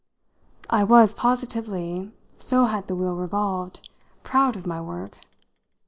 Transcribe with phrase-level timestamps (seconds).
[0.67, 2.09] I was positively
[2.39, 3.87] so had the wheel revolved
[4.23, 5.15] proud of my work.